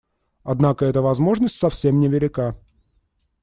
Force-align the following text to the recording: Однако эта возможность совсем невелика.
Однако 0.41 0.85
эта 0.85 1.03
возможность 1.03 1.59
совсем 1.59 1.99
невелика. 1.99 2.57